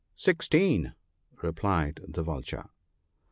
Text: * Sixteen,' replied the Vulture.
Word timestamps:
* 0.13 0.15
Sixteen,' 0.27 0.95
replied 1.43 1.99
the 2.07 2.23
Vulture. 2.23 2.71